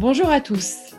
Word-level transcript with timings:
Bonjour 0.00 0.30
à 0.30 0.40
tous. 0.40 0.94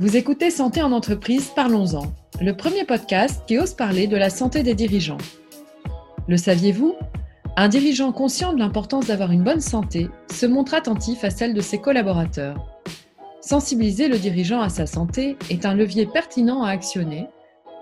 Vous 0.00 0.16
écoutez 0.16 0.50
Santé 0.50 0.82
en 0.82 0.90
entreprise, 0.90 1.52
parlons-en, 1.54 2.12
le 2.40 2.56
premier 2.56 2.82
podcast 2.82 3.44
qui 3.46 3.56
ose 3.56 3.74
parler 3.74 4.08
de 4.08 4.16
la 4.16 4.30
santé 4.30 4.64
des 4.64 4.74
dirigeants. 4.74 5.16
Le 6.26 6.36
saviez-vous? 6.36 6.96
Un 7.54 7.68
dirigeant 7.68 8.10
conscient 8.10 8.52
de 8.52 8.58
l'importance 8.58 9.06
d'avoir 9.06 9.30
une 9.30 9.44
bonne 9.44 9.60
santé 9.60 10.08
se 10.28 10.44
montre 10.44 10.74
attentif 10.74 11.22
à 11.22 11.30
celle 11.30 11.54
de 11.54 11.60
ses 11.60 11.78
collaborateurs. 11.78 12.82
Sensibiliser 13.42 14.08
le 14.08 14.18
dirigeant 14.18 14.60
à 14.60 14.70
sa 14.70 14.86
santé 14.86 15.36
est 15.48 15.64
un 15.64 15.74
levier 15.74 16.04
pertinent 16.04 16.64
à 16.64 16.70
actionner 16.70 17.28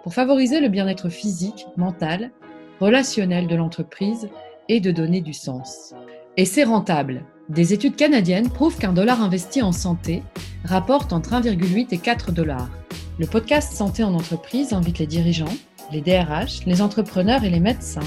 pour 0.02 0.12
favoriser 0.12 0.60
le 0.60 0.68
bien-être 0.68 1.08
physique, 1.08 1.68
mental, 1.78 2.32
relationnel 2.80 3.46
de 3.46 3.56
l'entreprise 3.56 4.28
et 4.68 4.80
de 4.80 4.90
donner 4.90 5.22
du 5.22 5.32
sens. 5.32 5.94
Et 6.36 6.44
c'est 6.44 6.64
rentable. 6.64 7.24
Des 7.50 7.74
études 7.74 7.94
canadiennes 7.94 8.48
prouvent 8.48 8.78
qu'un 8.78 8.94
dollar 8.94 9.20
investi 9.20 9.60
en 9.60 9.70
santé 9.70 10.22
rapporte 10.64 11.12
entre 11.12 11.32
1,8 11.32 11.88
et 11.90 11.98
4 11.98 12.32
dollars. 12.32 12.70
Le 13.18 13.26
podcast 13.26 13.74
Santé 13.74 14.02
en 14.02 14.14
entreprise 14.14 14.72
invite 14.72 14.98
les 14.98 15.06
dirigeants, 15.06 15.54
les 15.92 16.00
DRH, 16.00 16.64
les 16.64 16.80
entrepreneurs 16.80 17.44
et 17.44 17.50
les 17.50 17.60
médecins 17.60 18.00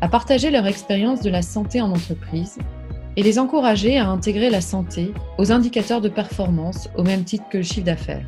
à 0.00 0.08
partager 0.08 0.50
leur 0.50 0.66
expérience 0.66 1.20
de 1.20 1.30
la 1.30 1.42
santé 1.42 1.80
en 1.80 1.92
entreprise 1.92 2.58
et 3.16 3.22
les 3.22 3.38
encourager 3.38 3.98
à 3.98 4.08
intégrer 4.08 4.50
la 4.50 4.60
santé 4.60 5.14
aux 5.38 5.52
indicateurs 5.52 6.00
de 6.00 6.08
performance 6.08 6.88
au 6.96 7.04
même 7.04 7.22
titre 7.22 7.48
que 7.48 7.58
le 7.58 7.62
chiffre 7.62 7.86
d'affaires. 7.86 8.26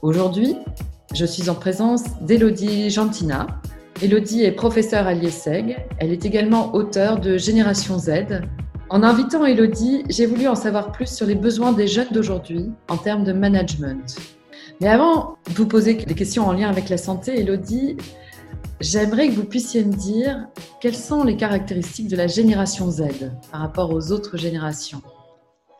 Aujourd'hui, 0.00 0.56
je 1.16 1.24
suis 1.24 1.48
en 1.48 1.54
présence 1.54 2.02
d'Elodie 2.20 2.90
Gentina. 2.90 3.46
Elodie 4.02 4.44
est 4.44 4.52
professeure 4.52 5.06
à 5.06 5.14
l'IESEG. 5.14 5.78
Elle 5.96 6.12
est 6.12 6.26
également 6.26 6.74
auteure 6.74 7.18
de 7.18 7.38
Génération 7.38 7.98
Z. 7.98 8.42
En 8.90 9.02
invitant 9.02 9.46
Elodie, 9.46 10.04
j'ai 10.10 10.26
voulu 10.26 10.46
en 10.46 10.54
savoir 10.54 10.92
plus 10.92 11.08
sur 11.08 11.26
les 11.26 11.34
besoins 11.34 11.72
des 11.72 11.86
jeunes 11.86 12.10
d'aujourd'hui 12.12 12.70
en 12.88 12.98
termes 12.98 13.24
de 13.24 13.32
management. 13.32 14.14
Mais 14.82 14.88
avant 14.88 15.38
de 15.48 15.54
vous 15.54 15.66
poser 15.66 15.94
des 15.94 16.14
questions 16.14 16.46
en 16.46 16.52
lien 16.52 16.68
avec 16.68 16.90
la 16.90 16.98
santé, 16.98 17.40
Elodie, 17.40 17.96
j'aimerais 18.80 19.28
que 19.28 19.34
vous 19.34 19.44
puissiez 19.44 19.86
me 19.86 19.94
dire 19.94 20.46
quelles 20.82 20.94
sont 20.94 21.24
les 21.24 21.36
caractéristiques 21.36 22.08
de 22.08 22.16
la 22.16 22.26
génération 22.26 22.90
Z 22.90 23.04
par 23.50 23.62
rapport 23.62 23.90
aux 23.90 24.12
autres 24.12 24.36
générations. 24.36 25.00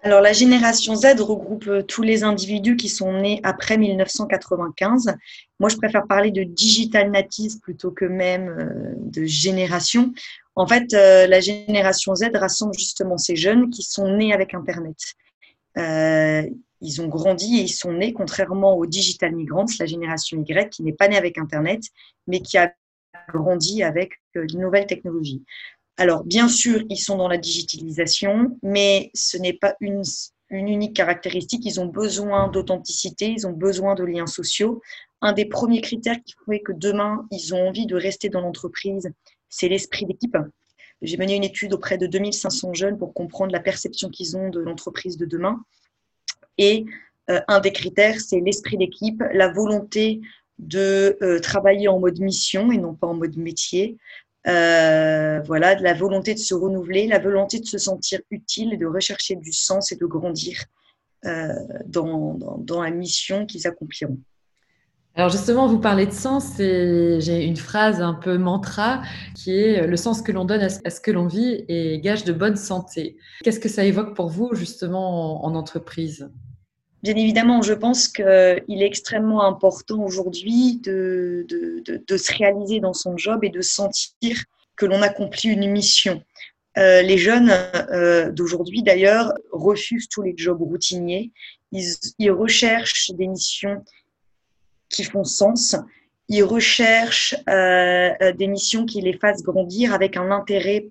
Alors 0.06 0.20
la 0.20 0.32
génération 0.32 0.94
Z 0.94 1.20
regroupe 1.20 1.84
tous 1.88 2.02
les 2.02 2.22
individus 2.22 2.76
qui 2.76 2.88
sont 2.88 3.12
nés 3.12 3.40
après 3.42 3.76
1995. 3.76 5.16
Moi, 5.58 5.68
je 5.68 5.76
préfère 5.76 6.06
parler 6.06 6.30
de 6.30 6.44
digital 6.44 7.10
natives 7.10 7.58
plutôt 7.58 7.90
que 7.90 8.04
même 8.04 8.48
euh, 8.48 8.94
de 8.98 9.24
génération. 9.24 10.12
En 10.54 10.64
fait, 10.68 10.94
euh, 10.94 11.26
la 11.26 11.40
génération 11.40 12.14
Z 12.14 12.26
rassemble 12.34 12.74
justement 12.74 13.18
ces 13.18 13.34
jeunes 13.34 13.68
qui 13.68 13.82
sont 13.82 14.16
nés 14.16 14.32
avec 14.32 14.54
Internet. 14.54 14.96
Euh, 15.76 16.42
ils 16.80 17.02
ont 17.02 17.08
grandi 17.08 17.58
et 17.58 17.62
ils 17.62 17.68
sont 17.68 17.92
nés, 17.92 18.12
contrairement 18.12 18.76
aux 18.76 18.86
digital 18.86 19.34
migrants, 19.34 19.66
la 19.80 19.86
génération 19.86 20.40
Y, 20.46 20.70
qui 20.70 20.84
n'est 20.84 20.92
pas 20.92 21.08
née 21.08 21.16
avec 21.16 21.36
Internet, 21.36 21.82
mais 22.28 22.42
qui 22.42 22.58
a 22.58 22.72
grandi 23.28 23.82
avec 23.82 24.20
euh, 24.36 24.46
les 24.48 24.58
nouvelles 24.58 24.86
technologies. 24.86 25.42
Alors, 25.98 26.24
bien 26.24 26.48
sûr, 26.48 26.82
ils 26.90 26.98
sont 26.98 27.16
dans 27.16 27.28
la 27.28 27.38
digitalisation, 27.38 28.58
mais 28.62 29.10
ce 29.14 29.38
n'est 29.38 29.54
pas 29.54 29.74
une, 29.80 30.02
unique 30.50 30.94
caractéristique. 30.94 31.64
Ils 31.64 31.80
ont 31.80 31.86
besoin 31.86 32.48
d'authenticité, 32.48 33.30
ils 33.30 33.46
ont 33.46 33.52
besoin 33.52 33.94
de 33.94 34.04
liens 34.04 34.26
sociaux. 34.26 34.82
Un 35.22 35.32
des 35.32 35.46
premiers 35.46 35.80
critères 35.80 36.22
qui 36.24 36.34
fait 36.48 36.60
que 36.60 36.72
demain, 36.72 37.26
ils 37.30 37.54
ont 37.54 37.68
envie 37.68 37.86
de 37.86 37.96
rester 37.96 38.28
dans 38.28 38.42
l'entreprise, 38.42 39.10
c'est 39.48 39.68
l'esprit 39.68 40.04
d'équipe. 40.04 40.36
J'ai 41.02 41.16
mené 41.16 41.34
une 41.34 41.44
étude 41.44 41.72
auprès 41.74 41.98
de 41.98 42.06
2500 42.06 42.74
jeunes 42.74 42.98
pour 42.98 43.14
comprendre 43.14 43.52
la 43.52 43.60
perception 43.60 44.08
qu'ils 44.08 44.36
ont 44.36 44.50
de 44.50 44.60
l'entreprise 44.60 45.16
de 45.16 45.26
demain. 45.26 45.62
Et 46.58 46.84
euh, 47.30 47.40
un 47.48 47.60
des 47.60 47.72
critères, 47.72 48.20
c'est 48.20 48.40
l'esprit 48.40 48.76
d'équipe, 48.76 49.22
la 49.32 49.48
volonté 49.48 50.20
de 50.58 51.18
euh, 51.22 51.38
travailler 51.40 51.88
en 51.88 51.98
mode 51.98 52.18
mission 52.18 52.72
et 52.72 52.78
non 52.78 52.94
pas 52.94 53.06
en 53.06 53.14
mode 53.14 53.36
métier. 53.36 53.96
Euh, 54.46 55.40
voilà, 55.40 55.74
de 55.74 55.82
la 55.82 55.94
volonté 55.94 56.34
de 56.34 56.38
se 56.38 56.54
renouveler, 56.54 57.06
la 57.06 57.18
volonté 57.18 57.58
de 57.58 57.66
se 57.66 57.78
sentir 57.78 58.20
utile, 58.30 58.78
de 58.78 58.86
rechercher 58.86 59.36
du 59.36 59.52
sens 59.52 59.92
et 59.92 59.96
de 59.96 60.06
grandir 60.06 60.64
dans, 61.86 62.34
dans, 62.34 62.56
dans 62.58 62.82
la 62.82 62.90
mission 62.90 63.46
qu'ils 63.46 63.66
accompliront. 63.66 64.18
Alors 65.16 65.30
justement, 65.30 65.66
vous 65.66 65.80
parlez 65.80 66.04
de 66.06 66.12
sens 66.12 66.60
et 66.60 67.18
j'ai 67.20 67.44
une 67.44 67.56
phrase 67.56 68.02
un 68.02 68.12
peu 68.12 68.36
mantra 68.36 69.02
qui 69.34 69.50
est 69.50 69.86
le 69.86 69.96
sens 69.96 70.20
que 70.20 70.30
l'on 70.30 70.44
donne 70.44 70.60
à 70.60 70.68
ce 70.90 71.00
que 71.00 71.10
l'on 71.10 71.26
vit 71.26 71.64
et 71.68 71.98
gage 72.00 72.24
de 72.24 72.34
bonne 72.34 72.54
santé. 72.56 73.16
Qu'est-ce 73.42 73.58
que 73.58 73.70
ça 73.70 73.84
évoque 73.84 74.14
pour 74.14 74.28
vous 74.28 74.54
justement 74.54 75.44
en 75.44 75.54
entreprise? 75.54 76.30
Bien 77.06 77.14
évidemment, 77.14 77.62
je 77.62 77.72
pense 77.72 78.08
qu'il 78.08 78.24
est 78.24 78.84
extrêmement 78.84 79.44
important 79.44 80.02
aujourd'hui 80.02 80.80
de, 80.82 81.46
se 82.08 82.36
réaliser 82.36 82.80
dans 82.80 82.94
son 82.94 83.16
job 83.16 83.44
et 83.44 83.48
de 83.48 83.60
sentir 83.60 84.42
que 84.74 84.86
l'on 84.86 85.02
accomplit 85.02 85.50
une 85.50 85.70
mission. 85.70 86.24
Euh, 86.78 87.02
les 87.02 87.16
jeunes 87.16 87.52
euh, 87.92 88.32
d'aujourd'hui, 88.32 88.82
d'ailleurs, 88.82 89.32
refusent 89.52 90.08
tous 90.08 90.22
les 90.22 90.34
jobs 90.36 90.60
routiniers. 90.60 91.30
Ils, 91.70 92.32
recherchent 92.32 93.12
des 93.12 93.28
missions 93.28 93.84
qui 94.88 95.04
font 95.04 95.22
sens. 95.22 95.76
Ils 96.28 96.42
recherchent 96.42 97.36
euh, 97.48 98.32
des 98.32 98.48
missions 98.48 98.84
qui 98.84 99.00
les 99.00 99.16
fassent 99.16 99.44
grandir 99.44 99.94
avec 99.94 100.16
un 100.16 100.32
intérêt 100.32 100.88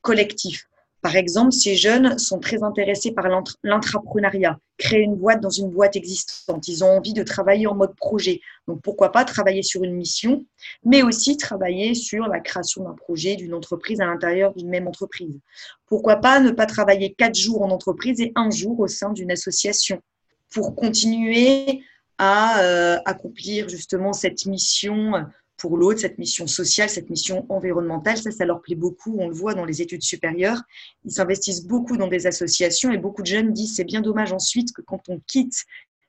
collectif. 0.00 0.68
Par 1.00 1.14
exemple, 1.14 1.52
ces 1.52 1.76
jeunes 1.76 2.18
sont 2.18 2.40
très 2.40 2.62
intéressés 2.64 3.12
par 3.12 3.26
l'entrepreneuriat, 3.62 4.58
créer 4.78 5.02
une 5.02 5.14
boîte 5.14 5.40
dans 5.40 5.50
une 5.50 5.70
boîte 5.70 5.94
existante. 5.94 6.66
Ils 6.66 6.82
ont 6.82 6.96
envie 6.96 7.12
de 7.12 7.22
travailler 7.22 7.68
en 7.68 7.74
mode 7.76 7.94
projet. 7.94 8.40
Donc, 8.66 8.82
pourquoi 8.82 9.12
pas 9.12 9.24
travailler 9.24 9.62
sur 9.62 9.84
une 9.84 9.94
mission, 9.94 10.44
mais 10.84 11.02
aussi 11.02 11.36
travailler 11.36 11.94
sur 11.94 12.26
la 12.26 12.40
création 12.40 12.82
d'un 12.82 12.94
projet, 12.94 13.36
d'une 13.36 13.54
entreprise 13.54 14.00
à 14.00 14.06
l'intérieur 14.06 14.52
d'une 14.54 14.68
même 14.68 14.88
entreprise. 14.88 15.38
Pourquoi 15.86 16.16
pas 16.16 16.40
ne 16.40 16.50
pas 16.50 16.66
travailler 16.66 17.14
quatre 17.16 17.36
jours 17.36 17.62
en 17.62 17.70
entreprise 17.70 18.20
et 18.20 18.32
un 18.34 18.50
jour 18.50 18.78
au 18.80 18.88
sein 18.88 19.12
d'une 19.12 19.30
association 19.30 20.02
pour 20.50 20.74
continuer 20.74 21.82
à 22.18 22.62
euh, 22.62 22.98
accomplir 23.04 23.68
justement 23.68 24.12
cette 24.12 24.46
mission 24.46 25.12
pour 25.58 25.76
l'autre, 25.76 26.00
cette 26.00 26.18
mission 26.18 26.46
sociale, 26.46 26.88
cette 26.88 27.10
mission 27.10 27.44
environnementale. 27.48 28.16
Ça, 28.16 28.30
ça 28.30 28.46
leur 28.46 28.62
plaît 28.62 28.76
beaucoup. 28.76 29.16
On 29.18 29.28
le 29.28 29.34
voit 29.34 29.54
dans 29.54 29.64
les 29.64 29.82
études 29.82 30.02
supérieures. 30.02 30.62
Ils 31.04 31.10
s'investissent 31.10 31.66
beaucoup 31.66 31.96
dans 31.96 32.06
des 32.06 32.26
associations 32.26 32.90
et 32.92 32.96
beaucoup 32.96 33.22
de 33.22 33.26
jeunes 33.26 33.52
disent 33.52 33.74
c'est 33.76 33.84
bien 33.84 34.00
dommage 34.00 34.32
ensuite 34.32 34.72
que 34.72 34.80
quand 34.80 35.08
on 35.08 35.20
quitte 35.26 35.64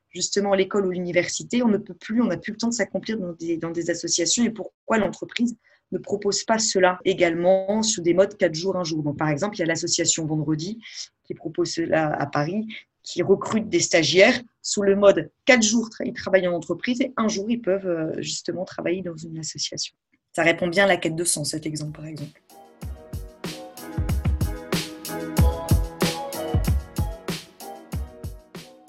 justement 0.08 0.54
l'école 0.54 0.86
ou 0.86 0.90
l'université, 0.90 1.62
on 1.62 1.68
ne 1.68 1.78
peut 1.78 1.94
plus, 1.94 2.22
on 2.22 2.26
n'a 2.26 2.36
plus 2.36 2.52
le 2.52 2.58
temps 2.58 2.68
de 2.68 2.74
s'accomplir 2.74 3.18
dans 3.18 3.70
des, 3.70 3.90
associations 3.90 4.44
et 4.44 4.50
pourquoi 4.50 4.98
l'entreprise 4.98 5.56
ne 5.92 5.98
propose 5.98 6.44
pas 6.44 6.58
cela 6.58 6.98
également 7.04 7.82
sous 7.82 8.00
des 8.00 8.14
modes 8.14 8.36
4 8.36 8.54
jours, 8.54 8.76
1 8.76 8.84
jour. 8.84 9.02
Donc, 9.02 9.18
par 9.18 9.28
exemple, 9.28 9.56
il 9.56 9.60
y 9.60 9.62
a 9.62 9.66
l'association 9.66 10.26
Vendredi 10.26 10.78
qui 11.24 11.34
propose 11.34 11.72
cela 11.72 12.12
à 12.12 12.26
Paris 12.26 12.66
qui 13.02 13.22
recrutent 13.22 13.68
des 13.68 13.80
stagiaires 13.80 14.40
sous 14.62 14.82
le 14.82 14.96
mode 14.96 15.30
4 15.46 15.62
jours, 15.62 15.88
ils 16.04 16.12
travaillent 16.12 16.48
en 16.48 16.54
entreprise 16.54 17.00
et 17.00 17.12
un 17.16 17.28
jour, 17.28 17.46
ils 17.48 17.60
peuvent 17.60 17.86
euh, 17.86 18.12
justement 18.20 18.64
travailler 18.64 19.02
dans 19.02 19.16
une 19.16 19.38
association. 19.38 19.94
Ça 20.32 20.42
répond 20.42 20.68
bien 20.68 20.84
à 20.84 20.86
la 20.86 20.96
quête 20.96 21.16
de 21.16 21.24
sens, 21.24 21.50
cet 21.50 21.66
exemple, 21.66 21.98
par 21.98 22.06
exemple. 22.06 22.40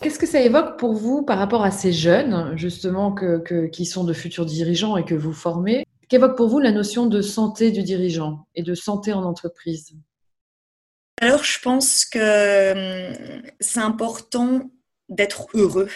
Qu'est-ce 0.01 0.17
que 0.17 0.27
ça 0.27 0.41
évoque 0.41 0.77
pour 0.77 0.93
vous 0.93 1.21
par 1.23 1.37
rapport 1.37 1.63
à 1.63 1.71
ces 1.71 1.93
jeunes, 1.93 2.57
justement, 2.57 3.11
que, 3.11 3.67
qui 3.67 3.85
sont 3.85 4.03
de 4.03 4.13
futurs 4.13 4.45
dirigeants 4.45 4.97
et 4.97 5.05
que 5.05 5.15
vous 5.15 5.33
formez? 5.33 5.85
Qu'évoque 6.09 6.35
pour 6.35 6.49
vous 6.49 6.59
la 6.59 6.71
notion 6.71 7.05
de 7.05 7.21
santé 7.21 7.71
du 7.71 7.83
dirigeant 7.83 8.47
et 8.55 8.63
de 8.63 8.73
santé 8.73 9.13
en 9.13 9.23
entreprise? 9.23 9.95
Alors, 11.21 11.43
je 11.43 11.59
pense 11.59 12.03
que 12.05 12.71
hum, 12.71 13.43
c'est 13.59 13.79
important 13.79 14.71
d'être 15.11 15.47
heureux 15.53 15.87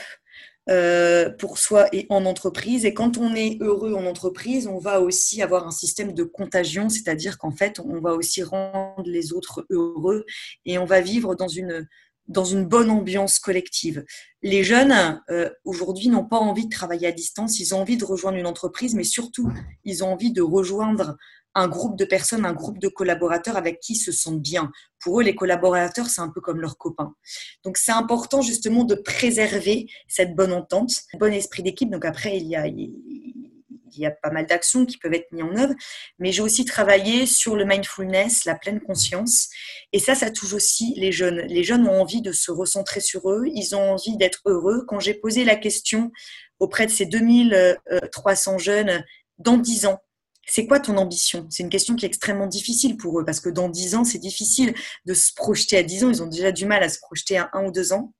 euh, 0.67 1.29
pour 1.29 1.59
soi 1.59 1.87
et 1.93 2.07
en 2.09 2.25
entreprise. 2.25 2.85
Et 2.85 2.93
quand 2.95 3.17
on 3.17 3.35
est 3.35 3.57
heureux 3.61 3.93
en 3.93 4.07
entreprise, 4.07 4.65
on 4.65 4.79
va 4.79 4.99
aussi 4.99 5.43
avoir 5.43 5.67
un 5.67 5.71
système 5.71 6.13
de 6.13 6.23
contagion, 6.23 6.89
c'est-à-dire 6.89 7.37
qu'en 7.37 7.51
fait, 7.51 7.79
on 7.79 7.99
va 7.99 8.13
aussi 8.13 8.41
rendre 8.41 9.03
les 9.05 9.31
autres 9.31 9.67
heureux 9.69 10.25
et 10.65 10.79
on 10.79 10.85
va 10.85 11.01
vivre 11.01 11.35
dans 11.35 11.47
une, 11.47 11.87
bonne 12.27 12.89
ambiance 12.89 13.37
collective. 13.37 14.05
Les 14.41 14.63
jeunes, 14.63 15.21
euh, 15.29 15.51
aujourd'hui, 15.65 16.07
n'ont 16.07 16.25
pas 16.25 16.39
envie 16.39 16.65
de 16.65 16.73
travailler 16.73 17.07
à 17.07 17.11
distance, 17.11 17.59
ils 17.59 17.75
ont 17.75 17.81
envie 17.81 17.97
de 17.97 18.05
rejoindre 18.05 18.39
une 18.39 18.47
entreprise, 18.47 18.95
mais 18.95 19.03
surtout, 19.03 19.51
ils 19.83 20.03
ont 20.03 20.13
envie 20.13 20.33
de 20.33 20.41
rejoindre 20.41 21.15
un 21.55 21.67
groupe 21.69 21.97
de 21.97 22.05
personnes, 22.05 22.45
un 22.45 22.53
groupe 22.53 22.79
de 22.79 22.89
collaborateurs 22.89 23.55
avec 23.55 23.79
qui 23.79 23.93
ils 23.93 23.99
se 23.99 24.11
sentent 24.11 24.41
bien. 24.41 24.71
Pour 24.99 25.19
eux, 25.19 25.23
les 25.23 25.35
collaborateurs, 25.35 26.07
c'est 26.07 26.21
un 26.21 26.29
peu 26.29 26.41
comme 26.41 26.59
leurs 26.59 26.77
copains. 26.77 27.15
Donc, 27.63 27.77
c'est 27.77 27.93
important 27.93 28.41
justement 28.41 28.83
de 28.83 28.95
préserver 28.95 29.87
cette 30.07 30.35
bonne 30.35 30.51
entente, 30.51 30.91
bon 31.17 31.33
esprit 31.33 31.63
d'équipe. 31.63 31.89
Donc, 31.89 32.03
après, 32.03 32.37
il 32.37 32.47
y 32.47 32.55
a, 32.55 32.67
il 32.67 34.01
y 34.01 34.05
a 34.05 34.11
pas 34.11 34.31
mal 34.31 34.45
d'actions 34.45 34.85
qui 34.85 34.97
peuvent 34.97 35.13
être 35.13 35.31
mises 35.31 35.43
en 35.43 35.55
œuvre, 35.55 35.73
mais 36.19 36.31
j'ai 36.31 36.41
aussi 36.41 36.65
travaillé 36.65 37.25
sur 37.25 37.55
le 37.55 37.65
mindfulness, 37.65 38.45
la 38.45 38.55
pleine 38.55 38.81
conscience. 38.81 39.49
Et 39.93 39.99
ça, 39.99 40.15
ça 40.15 40.31
touche 40.31 40.53
aussi 40.53 40.93
les 40.97 41.11
jeunes. 41.11 41.41
Les 41.47 41.63
jeunes 41.63 41.87
ont 41.87 42.01
envie 42.01 42.21
de 42.21 42.31
se 42.31 42.51
recentrer 42.51 42.99
sur 42.99 43.29
eux, 43.31 43.45
ils 43.53 43.75
ont 43.75 43.93
envie 43.93 44.17
d'être 44.17 44.41
heureux. 44.45 44.85
Quand 44.87 44.99
j'ai 44.99 45.13
posé 45.13 45.45
la 45.45 45.55
question 45.55 46.11
auprès 46.59 46.85
de 46.85 46.91
ces 46.91 47.05
2300 47.05 48.57
jeunes, 48.57 49.03
dans 49.37 49.57
10 49.57 49.85
ans, 49.87 49.99
c'est 50.47 50.67
quoi 50.67 50.79
ton 50.79 50.97
ambition? 50.97 51.47
C'est 51.49 51.63
une 51.63 51.69
question 51.69 51.95
qui 51.95 52.05
est 52.05 52.07
extrêmement 52.07 52.47
difficile 52.47 52.97
pour 52.97 53.19
eux 53.19 53.25
parce 53.25 53.39
que 53.39 53.49
dans 53.49 53.69
10 53.69 53.95
ans, 53.95 54.03
c'est 54.03 54.19
difficile 54.19 54.73
de 55.05 55.13
se 55.13 55.33
projeter 55.33 55.77
à 55.77 55.83
10 55.83 56.03
ans. 56.03 56.09
Ils 56.09 56.23
ont 56.23 56.27
déjà 56.27 56.51
du 56.51 56.65
mal 56.65 56.83
à 56.83 56.89
se 56.89 56.99
projeter 56.99 57.37
à 57.37 57.49
1 57.53 57.65
ou 57.65 57.71
2 57.71 57.93
ans. 57.93 58.13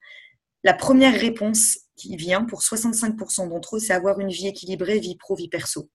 La 0.64 0.74
première 0.74 1.20
réponse 1.20 1.78
qui 1.96 2.16
vient 2.16 2.44
pour 2.44 2.62
65% 2.62 3.50
d'entre 3.50 3.78
eux, 3.78 3.80
c'est 3.80 3.94
avoir 3.94 4.20
une 4.20 4.30
vie 4.30 4.48
équilibrée, 4.48 5.00
vie 5.00 5.16
pro, 5.16 5.36
vie 5.36 5.50
perso. 5.50 5.90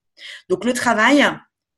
Donc 0.48 0.64
le 0.64 0.72
travail, 0.72 1.26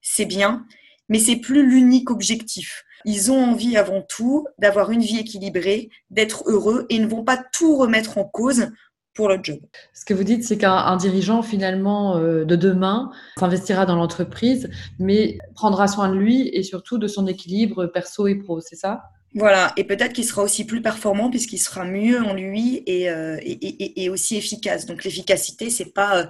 c'est 0.00 0.26
bien, 0.26 0.66
mais 1.08 1.18
c'est 1.18 1.36
plus 1.36 1.66
l'unique 1.66 2.10
objectif. 2.10 2.84
Ils 3.04 3.32
ont 3.32 3.42
envie 3.42 3.76
avant 3.76 4.02
tout 4.02 4.46
d'avoir 4.58 4.90
une 4.90 5.02
vie 5.02 5.18
équilibrée, 5.18 5.90
d'être 6.10 6.44
heureux 6.46 6.86
et 6.88 6.96
ils 6.96 7.02
ne 7.02 7.08
vont 7.08 7.24
pas 7.24 7.42
tout 7.52 7.76
remettre 7.76 8.18
en 8.18 8.24
cause 8.24 8.68
pour 9.14 9.28
le 9.28 9.38
job. 9.42 9.58
Ce 9.94 10.04
que 10.04 10.14
vous 10.14 10.24
dites, 10.24 10.44
c'est 10.44 10.58
qu'un 10.58 10.96
dirigeant 10.96 11.42
finalement 11.42 12.16
euh, 12.16 12.44
de 12.44 12.56
demain 12.56 13.10
s'investira 13.38 13.86
dans 13.86 13.96
l'entreprise, 13.96 14.70
mais 14.98 15.38
prendra 15.54 15.86
soin 15.88 16.08
de 16.08 16.14
lui 16.14 16.48
et 16.48 16.62
surtout 16.62 16.98
de 16.98 17.06
son 17.06 17.26
équilibre 17.26 17.86
perso 17.86 18.26
et 18.26 18.36
pro, 18.36 18.60
c'est 18.60 18.76
ça? 18.76 19.02
Voilà, 19.34 19.72
et 19.78 19.84
peut-être 19.84 20.12
qu'il 20.12 20.24
sera 20.24 20.42
aussi 20.42 20.66
plus 20.66 20.82
performant 20.82 21.30
puisqu'il 21.30 21.58
sera 21.58 21.84
mieux 21.84 22.22
en 22.22 22.34
lui 22.34 22.82
et, 22.86 23.08
euh, 23.08 23.38
et, 23.42 24.02
et, 24.02 24.10
aussi 24.10 24.36
efficace. 24.36 24.84
Donc 24.84 25.04
l'efficacité, 25.04 25.70
c'est 25.70 25.94
pas 25.94 26.18
euh, 26.18 26.26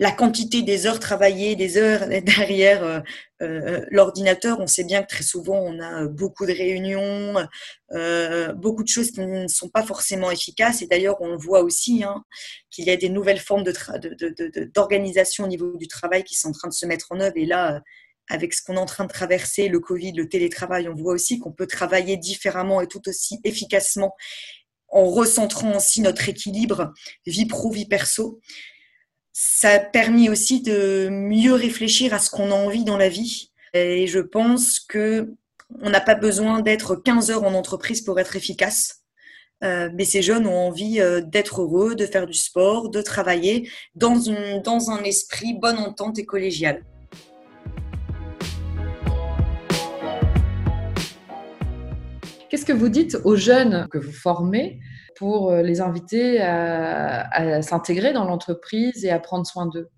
la 0.00 0.10
quantité 0.10 0.62
des 0.62 0.86
heures 0.86 0.98
travaillées, 0.98 1.56
des 1.56 1.76
heures 1.76 2.08
derrière 2.24 2.82
euh, 2.82 3.00
euh, 3.42 3.84
l'ordinateur. 3.90 4.58
On 4.58 4.66
sait 4.66 4.82
bien 4.82 5.02
que 5.02 5.08
très 5.08 5.22
souvent, 5.22 5.58
on 5.58 5.78
a 5.78 6.06
beaucoup 6.06 6.46
de 6.46 6.52
réunions, 6.52 7.36
euh, 7.92 8.54
beaucoup 8.54 8.82
de 8.82 8.88
choses 8.88 9.10
qui 9.10 9.20
ne 9.20 9.46
sont 9.46 9.68
pas 9.68 9.84
forcément 9.84 10.30
efficaces. 10.30 10.80
Et 10.80 10.86
d'ailleurs, 10.86 11.20
on 11.20 11.36
voit 11.36 11.62
aussi 11.62 12.02
hein, 12.02 12.24
qu'il 12.70 12.86
y 12.86 12.90
a 12.90 12.96
des 12.96 13.10
nouvelles 13.10 13.38
formes 13.38 13.62
d'organisation 14.74 15.44
au 15.44 15.48
niveau 15.48 15.76
du 15.76 15.86
travail 15.86 16.24
qui 16.24 16.34
sont 16.34 16.48
en 16.48 16.52
train 16.52 16.68
de 16.68 16.74
se 16.74 16.86
mettre 16.86 17.08
en 17.10 17.20
œuvre. 17.20 17.36
Et 17.36 17.44
là, 17.44 17.82
avec 18.30 18.54
ce 18.54 18.62
qu'on 18.62 18.76
est 18.76 18.78
en 18.78 18.86
train 18.86 19.04
de 19.04 19.12
traverser, 19.12 19.68
le 19.68 19.80
Covid, 19.80 20.12
le 20.12 20.30
télétravail, 20.30 20.88
on 20.88 20.94
voit 20.94 21.12
aussi 21.12 21.38
qu'on 21.38 21.52
peut 21.52 21.66
travailler 21.66 22.16
différemment 22.16 22.80
et 22.80 22.86
tout 22.86 23.06
aussi 23.06 23.38
efficacement 23.44 24.14
en 24.88 25.06
recentrant 25.10 25.76
aussi 25.76 26.00
notre 26.00 26.26
équilibre 26.28 26.94
vie 27.26 27.46
pro, 27.46 27.70
vie 27.70 27.86
perso. 27.86 28.40
Ça 29.32 29.70
a 29.70 29.78
permis 29.78 30.28
aussi 30.28 30.60
de 30.60 31.08
mieux 31.08 31.54
réfléchir 31.54 32.12
à 32.12 32.18
ce 32.18 32.30
qu'on 32.30 32.50
a 32.50 32.54
envie 32.54 32.84
dans 32.84 32.96
la 32.96 33.08
vie. 33.08 33.52
Et 33.74 34.06
je 34.08 34.18
pense 34.18 34.80
que 34.80 35.34
on 35.80 35.90
n'a 35.90 36.00
pas 36.00 36.16
besoin 36.16 36.60
d'être 36.60 36.96
15 36.96 37.30
heures 37.30 37.44
en 37.44 37.54
entreprise 37.54 38.02
pour 38.02 38.18
être 38.18 38.34
efficace. 38.34 39.04
Euh, 39.62 39.88
mais 39.94 40.04
ces 40.04 40.22
jeunes 40.22 40.46
ont 40.46 40.56
envie 40.56 41.00
euh, 41.00 41.20
d'être 41.20 41.60
heureux, 41.60 41.94
de 41.94 42.06
faire 42.06 42.26
du 42.26 42.34
sport, 42.34 42.88
de 42.88 43.02
travailler 43.02 43.70
dans, 43.94 44.16
dans 44.64 44.90
un 44.90 45.04
esprit 45.04 45.54
bonne 45.54 45.78
entente 45.78 46.18
et 46.18 46.24
collégial. 46.24 46.82
Qu'est-ce 52.48 52.64
que 52.64 52.72
vous 52.72 52.88
dites 52.88 53.16
aux 53.22 53.36
jeunes 53.36 53.86
que 53.92 53.98
vous 53.98 54.12
formez 54.12 54.80
pour 55.20 55.50
euh, 55.50 55.60
les 55.60 55.82
inviter 55.82 56.40
à, 56.40 57.60
s'intégrer 57.60 58.14
dans 58.14 58.24
l'entreprise 58.24 59.04
et 59.04 59.10
à 59.10 59.18
prendre 59.18 59.46
soin 59.46 59.66
d'eux 59.66 59.90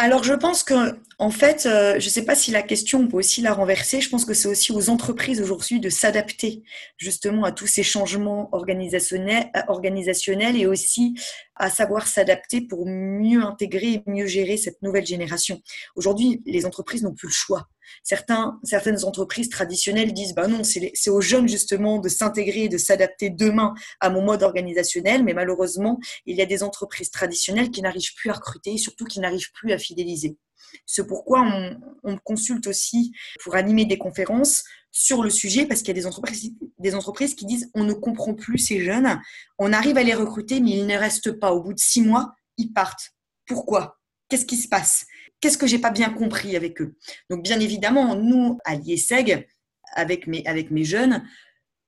alors 0.00 0.22
je 0.22 0.34
pense 0.34 0.62
que 0.62 0.96
en 1.18 1.30
fait, 1.30 1.66
euh, 1.66 1.98
je 1.98 2.04
ne 2.04 2.10
sais 2.10 2.24
pas 2.24 2.36
si 2.36 2.52
la 2.52 2.62
question 2.62 3.00
on 3.00 3.08
peut 3.08 3.16
aussi 3.16 3.40
la 3.40 3.52
renverser. 3.52 4.00
Je 4.00 4.08
pense 4.08 4.24
que 4.24 4.32
c'est 4.32 4.46
aussi 4.46 4.70
aux 4.70 4.90
entreprises 4.90 5.42
aujourd'hui 5.42 5.80
de 5.80 5.88
s'adapter 5.88 6.62
justement 6.96 7.42
à 7.42 7.50
tous 7.50 7.66
ces 7.66 7.82
changements 7.82 8.48
organisationnels, 8.52 9.50
organisationnels 9.66 10.56
et 10.56 10.66
aussi 10.66 11.18
à 11.58 11.70
savoir 11.70 12.06
s'adapter 12.06 12.60
pour 12.60 12.86
mieux 12.86 13.42
intégrer 13.42 13.94
et 13.94 14.02
mieux 14.06 14.26
gérer 14.26 14.56
cette 14.56 14.80
nouvelle 14.82 15.06
génération. 15.06 15.60
Aujourd'hui, 15.96 16.42
les 16.46 16.66
entreprises 16.66 17.02
n'ont 17.02 17.14
plus 17.14 17.28
le 17.28 17.32
choix. 17.32 17.68
Certains, 18.02 18.58
certaines 18.64 19.04
entreprises 19.04 19.48
traditionnelles 19.48 20.12
disent 20.12 20.34
bah 20.34 20.46
non, 20.46 20.62
c'est 20.62 21.10
aux 21.10 21.20
jeunes 21.20 21.48
justement 21.48 21.98
de 21.98 22.08
s'intégrer 22.08 22.64
et 22.64 22.68
de 22.68 22.78
s'adapter 22.78 23.30
demain 23.30 23.74
à 24.00 24.10
mon 24.10 24.22
mode 24.22 24.42
organisationnel, 24.42 25.24
mais 25.24 25.34
malheureusement, 25.34 25.98
il 26.26 26.36
y 26.36 26.42
a 26.42 26.46
des 26.46 26.62
entreprises 26.62 27.10
traditionnelles 27.10 27.70
qui 27.70 27.82
n'arrivent 27.82 28.14
plus 28.14 28.30
à 28.30 28.34
recruter 28.34 28.74
et 28.74 28.78
surtout 28.78 29.04
qui 29.04 29.20
n'arrivent 29.20 29.52
plus 29.52 29.72
à 29.72 29.78
fidéliser. 29.78 30.36
C'est 30.84 31.06
pourquoi 31.06 31.42
on, 31.42 31.80
on, 32.04 32.18
consulte 32.18 32.66
aussi 32.66 33.12
pour 33.42 33.56
animer 33.56 33.86
des 33.86 33.96
conférences 33.96 34.64
sur 34.90 35.22
le 35.22 35.30
sujet 35.30 35.64
parce 35.64 35.80
qu'il 35.80 35.88
y 35.88 35.98
a 35.98 36.00
des 36.00 36.06
entreprises, 36.06 36.52
des 36.78 36.94
entreprises 36.94 37.34
qui 37.34 37.46
disent 37.46 37.70
on 37.74 37.84
ne 37.84 37.92
comprend 37.92 38.34
plus 38.34 38.58
ces 38.58 38.80
jeunes, 38.80 39.20
on 39.58 39.72
arrive 39.72 39.98
à 39.98 40.02
les 40.02 40.14
recruter 40.14 40.60
mais 40.60 40.70
ils 40.70 40.86
ne 40.86 40.96
restent 40.96 41.32
pas. 41.32 41.52
Au 41.52 41.62
bout 41.62 41.74
de 41.74 41.78
six 41.78 42.02
mois, 42.02 42.34
ils 42.56 42.72
partent. 42.72 43.10
Pourquoi? 43.46 43.98
Qu'est-ce 44.28 44.46
qui 44.46 44.56
se 44.56 44.68
passe? 44.68 45.06
Qu'est-ce 45.40 45.58
que 45.58 45.66
j'ai 45.66 45.78
pas 45.78 45.90
bien 45.90 46.10
compris 46.10 46.56
avec 46.56 46.80
eux? 46.82 46.96
Donc, 47.30 47.42
bien 47.42 47.60
évidemment, 47.60 48.14
nous, 48.14 48.58
à 48.64 48.74
l'IESEG, 48.74 49.46
avec 49.94 50.26
mes, 50.26 50.84
jeunes, 50.84 51.24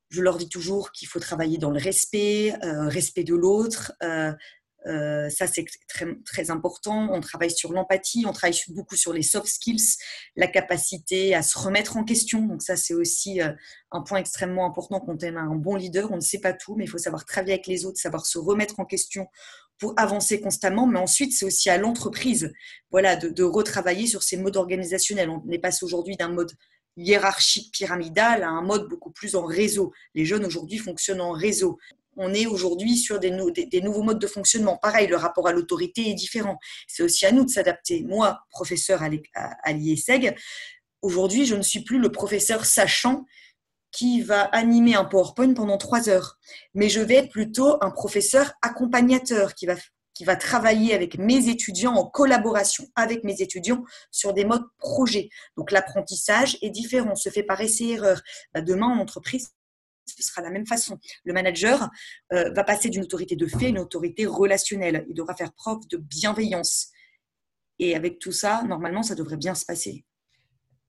je 0.08 0.22
leur 0.22 0.38
dis 0.38 0.48
toujours 0.48 0.92
qu'il 0.92 1.08
faut 1.08 1.20
travailler 1.20 1.58
dans 1.58 1.70
le 1.70 1.78
respect, 1.78 2.54
euh, 2.64 2.88
respect 2.88 3.24
de 3.24 3.34
l'autre. 3.34 3.92
Euh, 4.02 4.32
euh, 4.86 5.28
ça, 5.28 5.46
c'est 5.46 5.64
très, 6.24 6.50
important. 6.50 7.08
On 7.12 7.20
travaille 7.20 7.50
sur 7.50 7.72
l'empathie, 7.72 8.24
on 8.26 8.32
travaille 8.32 8.58
beaucoup 8.68 8.96
sur 8.96 9.12
les 9.12 9.22
soft 9.22 9.46
skills, 9.46 9.96
la 10.36 10.46
capacité 10.46 11.34
à 11.34 11.42
se 11.42 11.58
remettre 11.58 11.96
en 11.96 12.04
question. 12.04 12.40
Donc 12.46 12.62
ça, 12.62 12.76
c'est 12.76 12.94
aussi 12.94 13.40
un 13.40 14.00
point 14.02 14.18
extrêmement 14.18 14.66
important 14.66 15.00
quand 15.00 15.22
on 15.22 15.36
a 15.36 15.40
un 15.40 15.54
bon 15.54 15.76
leader. 15.76 16.10
On 16.10 16.16
ne 16.16 16.20
sait 16.20 16.40
pas 16.40 16.52
tout, 16.52 16.76
mais 16.76 16.84
il 16.84 16.88
faut 16.88 16.98
savoir 16.98 17.24
travailler 17.24 17.54
avec 17.54 17.66
les 17.66 17.84
autres, 17.84 17.98
savoir 17.98 18.26
se 18.26 18.38
remettre 18.38 18.80
en 18.80 18.84
question 18.84 19.26
pour 19.80 19.94
avancer 19.96 20.40
constamment, 20.40 20.86
mais 20.86 20.98
ensuite 20.98 21.32
c'est 21.32 21.46
aussi 21.46 21.70
à 21.70 21.78
l'entreprise, 21.78 22.52
voilà, 22.90 23.16
de, 23.16 23.42
retravailler 23.42 24.06
sur 24.06 24.22
ces 24.22 24.36
modes 24.36 24.58
organisationnels. 24.58 25.30
On 25.30 25.42
est 25.50 25.58
passé 25.58 25.84
aujourd'hui 25.84 26.16
d'un 26.16 26.28
mode 26.28 26.52
hiérarchique 26.96 27.72
pyramidal 27.72 28.42
à 28.42 28.50
un 28.50 28.62
mode 28.62 28.88
beaucoup 28.88 29.10
plus 29.10 29.34
en 29.34 29.46
réseau. 29.46 29.92
Les 30.14 30.26
jeunes 30.26 30.44
aujourd'hui 30.44 30.76
fonctionnent 30.76 31.22
en 31.22 31.32
réseau. 31.32 31.78
On 32.16 32.34
est 32.34 32.46
aujourd'hui 32.46 32.96
sur 32.96 33.18
des, 33.18 33.30
nouveaux 33.30 34.02
modes 34.02 34.18
de 34.18 34.26
fonctionnement. 34.26 34.76
Pareil, 34.76 35.06
le 35.06 35.16
rapport 35.16 35.46
à 35.46 35.52
l'autorité 35.52 36.10
est 36.10 36.14
différent. 36.14 36.58
C'est 36.86 37.02
aussi 37.02 37.24
à 37.26 37.32
nous 37.32 37.44
de 37.44 37.50
s'adapter. 37.50 38.02
Moi, 38.02 38.40
professeur 38.50 39.02
à 39.02 39.72
l'IESEG, 39.72 40.36
aujourd'hui, 41.02 41.46
je 41.46 41.54
ne 41.54 41.62
suis 41.62 41.84
plus 41.84 41.98
le 41.98 42.10
professeur 42.10 42.64
sachant 42.64 43.24
qui 43.92 44.22
va 44.22 44.42
animer 44.42 44.94
un 44.94 45.04
PowerPoint 45.04 45.54
pendant 45.54 45.78
trois 45.78 46.08
heures. 46.08 46.38
Mais 46.74 46.88
je 46.88 47.00
vais 47.00 47.14
être 47.14 47.30
plutôt 47.30 47.76
un 47.82 47.90
professeur 47.90 48.52
accompagnateur 48.62 49.54
qui 49.54 49.66
va, 49.66 49.74
qui 50.14 50.24
va 50.24 50.36
travailler 50.36 50.94
avec 50.94 51.18
mes 51.18 51.48
étudiants 51.48 51.94
en 51.94 52.06
collaboration 52.06 52.86
avec 52.94 53.24
mes 53.24 53.40
étudiants 53.42 53.82
sur 54.10 54.32
des 54.32 54.44
modes 54.44 54.66
projets. 54.78 55.28
Donc 55.56 55.70
l'apprentissage 55.70 56.56
est 56.62 56.70
différent, 56.70 57.14
se 57.14 57.30
fait 57.30 57.42
par 57.42 57.60
essai-erreur. 57.60 58.20
Bah, 58.54 58.60
demain, 58.60 58.86
en 58.86 58.98
entreprise, 58.98 59.50
ce 60.06 60.22
sera 60.22 60.42
la 60.42 60.50
même 60.50 60.66
façon. 60.66 60.98
Le 61.24 61.32
manager 61.32 61.88
euh, 62.32 62.50
va 62.52 62.64
passer 62.64 62.88
d'une 62.88 63.02
autorité 63.02 63.36
de 63.36 63.46
fait 63.46 63.66
à 63.66 63.68
une 63.68 63.78
autorité 63.78 64.26
relationnelle. 64.26 65.06
Il 65.08 65.14
devra 65.14 65.34
faire 65.34 65.52
preuve 65.52 65.86
de 65.88 65.96
bienveillance. 65.96 66.88
Et 67.78 67.96
avec 67.96 68.18
tout 68.18 68.32
ça, 68.32 68.62
normalement, 68.68 69.02
ça 69.02 69.14
devrait 69.14 69.36
bien 69.36 69.54
se 69.54 69.64
passer. 69.64 70.04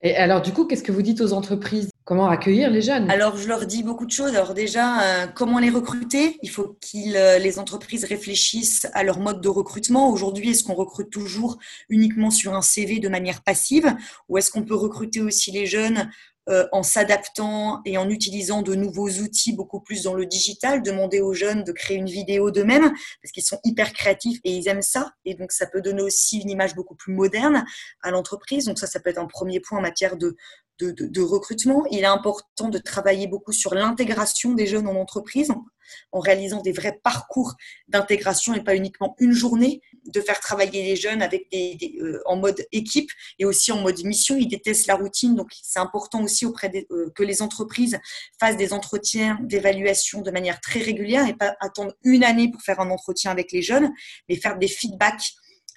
Et 0.02 0.16
alors, 0.16 0.42
du 0.42 0.52
coup, 0.52 0.66
qu'est-ce 0.66 0.82
que 0.82 0.92
vous 0.92 1.02
dites 1.02 1.20
aux 1.20 1.32
entreprises? 1.32 1.88
Comment 2.04 2.28
accueillir 2.28 2.68
les 2.70 2.82
jeunes? 2.82 3.08
Alors, 3.08 3.36
je 3.36 3.46
leur 3.46 3.64
dis 3.66 3.84
beaucoup 3.84 4.04
de 4.04 4.10
choses. 4.10 4.34
Alors 4.34 4.54
déjà, 4.54 5.02
euh, 5.02 5.26
comment 5.28 5.60
les 5.60 5.70
recruter? 5.70 6.38
Il 6.42 6.50
faut 6.50 6.76
que 6.80 7.14
euh, 7.14 7.38
les 7.38 7.60
entreprises 7.60 8.04
réfléchissent 8.04 8.88
à 8.92 9.04
leur 9.04 9.20
mode 9.20 9.40
de 9.40 9.48
recrutement. 9.48 10.10
Aujourd'hui, 10.10 10.50
est-ce 10.50 10.64
qu'on 10.64 10.74
recrute 10.74 11.10
toujours 11.10 11.58
uniquement 11.88 12.32
sur 12.32 12.54
un 12.54 12.62
CV 12.62 12.98
de 12.98 13.08
manière 13.08 13.42
passive? 13.42 13.94
Ou 14.28 14.38
est-ce 14.38 14.50
qu'on 14.50 14.64
peut 14.64 14.74
recruter 14.74 15.20
aussi 15.20 15.52
les 15.52 15.66
jeunes 15.66 16.10
euh, 16.48 16.66
en 16.72 16.82
s'adaptant 16.82 17.80
et 17.84 17.98
en 17.98 18.08
utilisant 18.08 18.62
de 18.62 18.74
nouveaux 18.74 19.08
outils 19.08 19.54
beaucoup 19.54 19.80
plus 19.80 20.02
dans 20.02 20.14
le 20.14 20.26
digital, 20.26 20.82
demander 20.82 21.20
aux 21.20 21.34
jeunes 21.34 21.62
de 21.62 21.70
créer 21.70 21.96
une 21.96 22.10
vidéo 22.10 22.50
d'eux-mêmes 22.50 22.92
parce 23.22 23.32
qu'ils 23.32 23.44
sont 23.44 23.60
hyper 23.64 23.92
créatifs 23.92 24.40
et 24.42 24.56
ils 24.56 24.66
aiment 24.68 24.82
ça. 24.82 25.12
Et 25.24 25.34
donc, 25.34 25.52
ça 25.52 25.66
peut 25.66 25.80
donner 25.80 26.02
aussi 26.02 26.40
une 26.40 26.50
image 26.50 26.74
beaucoup 26.74 26.96
plus 26.96 27.14
moderne 27.14 27.64
à 28.02 28.10
l'entreprise. 28.10 28.64
Donc, 28.64 28.78
ça, 28.78 28.86
ça 28.86 28.98
peut 28.98 29.10
être 29.10 29.18
un 29.18 29.26
premier 29.26 29.60
point 29.60 29.78
en 29.78 29.82
matière 29.82 30.16
de, 30.16 30.36
de, 30.90 31.20
recrutement. 31.20 31.84
Il 31.90 32.00
est 32.00 32.04
important 32.04 32.68
de 32.68 32.78
travailler 32.78 33.26
beaucoup 33.26 33.52
sur 33.52 33.74
l'intégration 33.74 34.52
des 34.52 34.66
jeunes 34.66 34.86
en 34.86 34.96
entreprise 34.96 35.50
en, 36.12 36.20
réalisant 36.20 36.62
des 36.62 36.72
vrais 36.72 36.98
parcours 37.02 37.54
d'intégration 37.88 38.54
et 38.54 38.64
pas 38.64 38.74
uniquement 38.74 39.14
une 39.18 39.32
journée, 39.32 39.82
de 40.06 40.20
faire 40.20 40.40
travailler 40.40 40.82
les 40.82 40.96
jeunes 40.96 41.22
avec 41.22 41.50
des, 41.50 41.76
euh, 42.00 42.20
en 42.24 42.36
mode 42.36 42.64
équipe 42.72 43.10
et 43.38 43.44
aussi 43.44 43.72
en 43.72 43.80
mode 43.80 44.02
mission. 44.04 44.36
Ils 44.36 44.48
détestent 44.48 44.86
la 44.86 44.94
routine, 44.94 45.34
donc 45.34 45.50
c'est 45.62 45.78
important 45.78 46.22
aussi 46.22 46.46
auprès 46.46 46.68
des, 46.68 46.86
euh, 46.90 47.10
que 47.14 47.22
les 47.22 47.42
entreprises 47.42 47.98
fassent 48.40 48.56
des 48.56 48.72
entretiens 48.72 49.38
d'évaluation 49.42 50.22
de 50.22 50.30
manière 50.30 50.60
très 50.60 50.80
régulière 50.80 51.28
et 51.28 51.34
pas 51.34 51.54
attendre 51.60 51.92
une 52.04 52.24
année 52.24 52.50
pour 52.50 52.62
faire 52.62 52.80
un 52.80 52.90
entretien 52.90 53.30
avec 53.30 53.52
les 53.52 53.62
jeunes, 53.62 53.92
mais 54.28 54.36
faire 54.36 54.58
des 54.58 54.68
feedbacks 54.68 55.34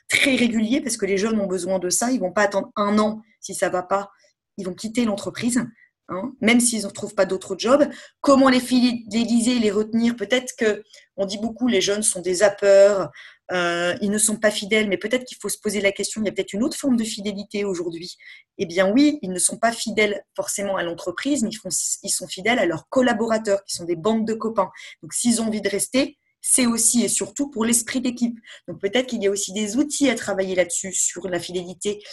très 0.08 0.36
régulier 0.36 0.82
parce 0.82 0.98
que 0.98 1.06
les 1.06 1.18
jeunes 1.18 1.40
ont 1.40 1.48
besoin 1.48 1.80
de 1.80 1.90
ça. 1.90 2.12
Ils 2.12 2.20
vont 2.20 2.32
pas 2.32 2.44
attendre 2.44 2.72
un 2.76 2.98
an 3.00 3.22
si 3.42 3.54
ça 3.54 3.70
va 3.70 3.84
pas. 3.84 4.12
Ils 4.58 4.66
vont 4.66 4.74
quitter 4.74 5.06
l'entreprise. 5.06 5.62
Hein, 6.08 6.34
même 6.40 6.60
s'ils 6.60 6.86
ne 6.86 6.90
trouvent 6.92 7.16
pas 7.16 7.26
d'autres 7.26 7.56
jobs. 7.58 7.90
Comment 8.22 8.50
les 8.50 8.60
fidéliser, 8.60 9.58
les 9.58 9.72
retenir? 9.72 10.16
Peut-être 10.16 10.54
que 10.56 10.84
on 11.18 11.26
dit 11.26 11.40
beaucoup 11.40 11.68
les 11.68 11.82
jeunes 11.82 12.04
sont 12.04 12.22
des 12.22 12.36
zappeurs, 12.36 13.10
euh, 13.52 13.96
ils 14.02 14.12
ne 14.12 14.18
sont 14.20 14.38
pas 14.38 14.52
fidèles, 14.52 14.88
mais 14.88 14.98
peut-être 14.98 15.26
qu'il 15.26 15.38
faut 15.42 15.50
se 15.50 15.58
poser 15.58 15.82
la 15.82 15.92
question, 15.92 16.22
il 16.22 16.26
y 16.26 16.30
a 16.30 16.32
peut-être 16.32 16.54
une 16.54 16.64
autre 16.64 16.78
forme 16.78 16.96
de 16.96 17.04
fidélité 17.04 17.64
aujourd'hui. 17.66 18.18
Eh 18.60 18.68
bien 18.68 18.92
oui, 18.92 19.18
ils 19.24 19.32
ne 19.32 19.40
sont 19.40 19.58
pas 19.58 19.72
fidèles 19.72 20.24
forcément 20.36 20.78
à 20.78 20.84
l'entreprise, 20.84 21.42
mais 21.42 21.50
ils, 21.50 21.70
ils 22.04 22.10
sont 22.10 22.28
fidèles 22.28 22.60
à 22.60 22.68
leurs 22.68 22.88
collaborateurs, 22.90 23.64
qui 23.64 23.76
sont 23.76 23.86
des 23.86 23.96
bandes 23.96 24.28
de 24.28 24.34
copains. 24.36 24.70
Donc 25.02 25.14
s'ils 25.14 25.42
ont 25.42 25.48
envie 25.48 25.62
de 25.62 25.70
rester, 25.70 26.20
c'est 26.42 26.68
aussi 26.68 27.04
et 27.04 27.08
surtout 27.08 27.50
pour 27.50 27.66
l'esprit 27.66 28.02
d'équipe. 28.02 28.38
Donc 28.68 28.80
peut-être 28.80 29.08
qu'il 29.08 29.24
y 29.24 29.28
a 29.28 29.32
aussi 29.32 29.54
des 29.54 29.78
outils 29.78 30.10
à 30.10 30.16
travailler 30.16 30.54
là-dessus, 30.54 30.94
sur 30.94 31.28
la 31.28 31.40
fidélité 31.40 32.04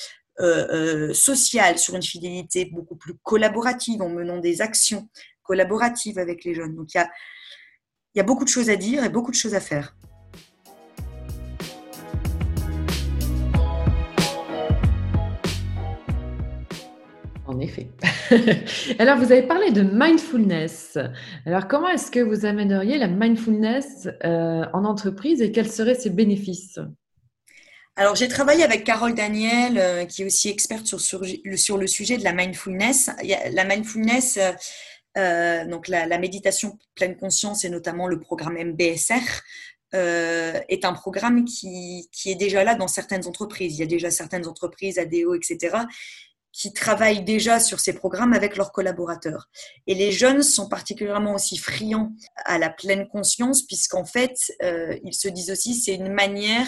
euh, 0.43 0.67
euh, 0.71 1.15
sociale, 1.15 1.79
sur 1.79 1.95
une 1.95 2.03
fidélité 2.03 2.65
beaucoup 2.67 2.97
plus 2.97 3.15
collaborative, 3.23 4.03
en 4.03 4.09
menant 4.09 4.39
des 4.39 4.61
actions 4.61 5.09
collaboratives 5.43 6.19
avec 6.19 6.45
les 6.45 6.55
jeunes. 6.55 6.75
Donc 6.75 6.95
il 6.95 6.99
y 6.99 7.01
a, 7.01 7.09
y 8.17 8.21
a 8.21 8.25
beaucoup 8.25 8.45
de 8.45 8.49
choses 8.49 8.69
à 8.69 8.77
dire 8.77 9.05
et 9.05 9.09
beaucoup 9.09 9.31
de 9.31 9.37
choses 9.37 9.55
à 9.55 9.61
faire. 9.61 9.97
En 17.47 17.59
effet. 17.59 17.91
Alors, 18.99 19.19
vous 19.19 19.31
avez 19.31 19.43
parlé 19.43 19.73
de 19.73 19.83
mindfulness. 19.83 20.97
Alors, 21.45 21.69
comment 21.69 21.89
est-ce 21.89 22.11
que 22.11 22.21
vous 22.21 22.47
amèneriez 22.47 22.99
la 22.99 23.09
mindfulness 23.09 24.09
euh, 24.25 24.65
en 24.73 24.85
entreprise 24.85 25.43
et 25.43 25.53
quels 25.53 25.71
seraient 25.71 25.95
ses 25.95 26.11
bénéfices? 26.11 26.79
Alors, 27.95 28.17
j'ai 28.17 28.29
travaillé 28.29 28.65
avec 28.65 28.85
Carole 28.85 29.15
Daniel, 29.15 29.77
euh, 29.77 30.05
qui 30.07 30.23
est 30.23 30.25
aussi 30.25 30.49
experte 30.49 30.87
sur, 30.87 31.21
le, 31.21 31.87
sujet 31.87 32.17
de 32.17 32.25
la 32.25 32.33
mindfulness. 32.33 33.11
La 33.53 33.65
mindfulness, 33.65 34.39
euh, 35.19 35.67
donc 35.67 35.89
la, 35.89 36.19
méditation 36.19 36.79
pleine 36.95 37.17
conscience 37.17 37.67
et 37.67 37.69
notamment 37.69 38.07
le 38.09 38.19
programme 38.19 38.57
MBSR, 38.57 39.43
est 39.95 40.87
un 40.87 40.95
programme 40.95 41.45
qui, 41.45 42.09
est 42.25 42.35
déjà 42.35 42.65
là 42.65 42.75
dans 42.75 42.89
certaines 42.89 43.27
entreprises. 43.27 43.77
Il 43.77 43.81
y 43.81 43.83
a 43.83 43.87
déjà 43.87 44.11
certaines 44.11 44.49
entreprises, 44.49 44.99
ADO, 44.99 45.35
etc., 45.35 45.77
qui 46.53 46.73
travaillent 46.73 47.25
déjà 47.25 47.59
sur 47.59 47.81
ces 47.81 47.95
programmes 47.95 48.35
avec 48.35 48.57
leurs 48.57 48.73
collaborateurs. 48.73 49.49
Et 49.87 49.95
les 49.95 50.13
jeunes 50.13 50.43
sont 50.43 50.69
particulièrement 50.69 51.35
aussi 51.35 51.57
friands 51.57 52.13
à 52.45 52.59
la 52.59 52.69
pleine 52.69 53.09
conscience, 53.09 53.63
puisqu'en 53.63 54.05
fait, 54.05 54.37
euh, 54.63 54.97
ils 55.03 55.15
se 55.15 55.29
disent 55.29 55.51
aussi 55.51 55.75
c'est 55.75 55.95
une 55.95 56.13
manière 56.13 56.67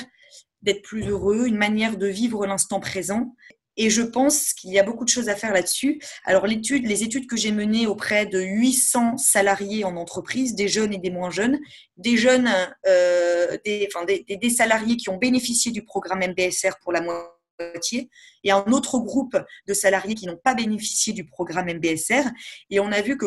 d'être 0.65 0.83
plus 0.83 1.09
heureux, 1.09 1.47
une 1.47 1.57
manière 1.57 1.97
de 1.97 2.07
vivre 2.07 2.47
l'instant 2.47 2.81
présent. 2.81 3.35
Et 3.77 3.91
je 3.91 4.03
pense 4.03 4.53
qu'il 4.53 4.73
y 4.73 4.79
a 4.79 4.85
beaucoup 4.85 5.05
de 5.05 5.09
choses 5.09 5.29
à 5.29 5.35
faire 5.35 5.53
là-dessus. 5.53 6.01
Alors 6.25 6.47
l'étude, 6.47 6.87
les 6.87 7.03
études 7.03 7.27
que 7.27 7.37
j'ai 7.37 7.51
menées 7.51 7.87
auprès 7.87 8.25
de 8.25 8.41
800 8.41 9.17
salariés 9.17 9.85
en 9.85 9.97
entreprise, 9.97 10.55
des 10.55 10.69
jeunes 10.69 10.95
et 10.95 10.99
des 10.99 11.11
moins 11.11 11.31
jeunes, 11.31 11.59
des 11.97 12.17
jeunes, 12.17 12.49
euh, 12.87 13.57
enfin, 13.89 14.05
des, 14.05 14.51
salariés 14.51 14.97
qui 14.97 15.09
ont 15.11 15.17
bénéficié 15.17 15.73
du 15.73 15.85
programme 15.85 16.21
MBSR 16.21 16.79
pour 16.83 16.93
la 16.93 17.01
moitié 17.01 18.11
et 18.45 18.53
un 18.53 18.65
autre 18.73 18.99
groupe 18.99 19.37
de 19.67 19.75
salariés 19.75 20.15
qui 20.15 20.27
n'ont 20.27 20.41
pas 20.43 20.55
bénéficié 20.55 21.13
du 21.13 21.25
programme 21.25 21.67
MBSR. 21.67 22.31
Et 22.71 22.79
on 22.79 22.93
a 22.93 23.01
vu 23.01 23.17
que, 23.17 23.27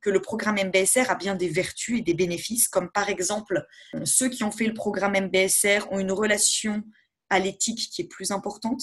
que 0.00 0.10
le 0.10 0.20
programme 0.20 0.56
MBSR 0.56 1.10
a 1.10 1.14
bien 1.14 1.34
des 1.34 1.48
vertus 1.48 1.98
et 1.98 2.02
des 2.02 2.14
bénéfices, 2.14 2.68
comme 2.68 2.90
par 2.90 3.08
exemple, 3.08 3.66
ceux 4.04 4.28
qui 4.28 4.44
ont 4.44 4.50
fait 4.50 4.66
le 4.66 4.74
programme 4.74 5.14
MBSR 5.14 5.90
ont 5.90 5.98
une 5.98 6.12
relation 6.12 6.82
à 7.30 7.38
l'éthique 7.38 7.90
qui 7.90 8.02
est 8.02 8.08
plus 8.08 8.30
importante. 8.30 8.82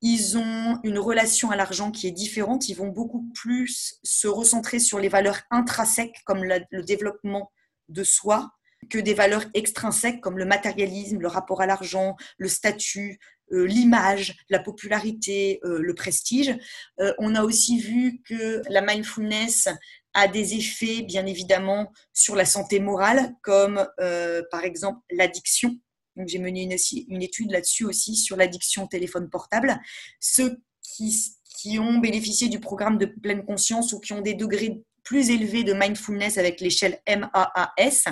Ils 0.00 0.36
ont 0.36 0.80
une 0.82 0.98
relation 0.98 1.50
à 1.50 1.56
l'argent 1.56 1.90
qui 1.90 2.06
est 2.06 2.12
différente. 2.12 2.68
Ils 2.68 2.74
vont 2.74 2.88
beaucoup 2.88 3.30
plus 3.34 3.98
se 4.02 4.28
recentrer 4.28 4.78
sur 4.78 4.98
les 4.98 5.08
valeurs 5.08 5.40
intrinsèques 5.50 6.20
comme 6.24 6.44
le 6.44 6.82
développement 6.82 7.50
de 7.88 8.04
soi 8.04 8.50
que 8.90 8.98
des 8.98 9.14
valeurs 9.14 9.44
extrinsèques 9.54 10.20
comme 10.20 10.38
le 10.38 10.44
matérialisme, 10.44 11.20
le 11.20 11.28
rapport 11.28 11.60
à 11.60 11.66
l'argent, 11.66 12.16
le 12.38 12.48
statut, 12.48 13.18
euh, 13.52 13.66
l'image, 13.66 14.36
la 14.48 14.58
popularité, 14.58 15.60
euh, 15.64 15.78
le 15.80 15.94
prestige. 15.94 16.54
Euh, 17.00 17.12
on 17.18 17.34
a 17.34 17.42
aussi 17.42 17.78
vu 17.78 18.20
que 18.26 18.62
la 18.68 18.80
mindfulness 18.80 19.68
a 20.14 20.28
des 20.28 20.54
effets, 20.54 21.02
bien 21.02 21.26
évidemment, 21.26 21.92
sur 22.12 22.36
la 22.36 22.44
santé 22.44 22.80
morale, 22.80 23.34
comme 23.42 23.86
par 24.50 24.64
exemple 24.64 25.00
l'addiction. 25.10 25.76
Donc, 26.16 26.28
j'ai 26.28 26.38
mené 26.38 26.62
une, 26.62 26.76
une 27.08 27.22
étude 27.22 27.50
là-dessus 27.50 27.84
aussi 27.84 28.14
sur 28.14 28.36
l'addiction 28.36 28.84
au 28.84 28.86
téléphone 28.86 29.28
portable. 29.28 29.80
Ceux 30.20 30.58
qui, 30.80 31.36
qui 31.58 31.78
ont 31.78 31.98
bénéficié 31.98 32.48
du 32.48 32.60
programme 32.60 32.98
de 32.98 33.06
pleine 33.06 33.44
conscience 33.44 33.92
ou 33.92 34.00
qui 34.00 34.12
ont 34.12 34.20
des 34.20 34.34
degrés 34.34 34.82
plus 35.02 35.30
élevés 35.30 35.64
de 35.64 35.74
mindfulness 35.74 36.38
avec 36.38 36.60
l'échelle 36.60 37.00
MAAS 37.06 38.04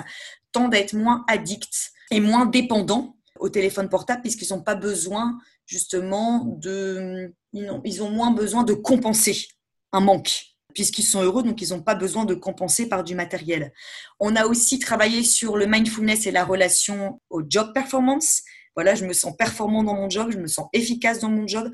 tendent 0.51 0.75
à 0.75 0.79
être 0.79 0.93
moins 0.93 1.25
addicts 1.27 1.91
et 2.11 2.19
moins 2.19 2.45
dépendants 2.45 3.17
au 3.39 3.49
téléphone 3.49 3.89
portable 3.89 4.21
puisqu'ils 4.21 4.53
n'ont 4.53 4.61
pas 4.61 4.75
besoin 4.75 5.39
justement 5.65 6.45
de... 6.45 7.33
Ils 7.53 8.01
ont, 8.03 8.09
moins 8.09 8.31
besoin 8.31 8.63
de 8.63 8.73
compenser 8.73 9.47
un 9.91 9.99
manque 9.99 10.52
puisqu'ils 10.73 11.03
sont 11.03 11.21
heureux, 11.21 11.43
donc 11.43 11.61
ils 11.61 11.69
n'ont 11.69 11.81
pas 11.81 11.95
besoin 11.95 12.25
de 12.25 12.33
compenser 12.33 12.87
par 12.87 13.03
du 13.03 13.15
matériel. 13.15 13.73
On 14.19 14.35
a 14.35 14.45
aussi 14.45 14.79
travaillé 14.79 15.23
sur 15.23 15.57
le 15.57 15.65
mindfulness 15.65 16.25
et 16.27 16.31
la 16.31 16.45
relation 16.45 17.21
au 17.29 17.41
job 17.47 17.71
performance. 17.73 18.41
Voilà, 18.75 18.95
je 18.95 19.05
me 19.05 19.13
sens 19.13 19.35
performant 19.37 19.83
dans 19.83 19.95
mon 19.95 20.09
job, 20.09 20.31
je 20.31 20.37
me 20.37 20.47
sens 20.47 20.67
efficace 20.73 21.19
dans 21.19 21.29
mon 21.29 21.47
job. 21.47 21.71